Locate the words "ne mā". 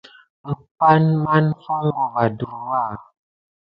1.03-1.35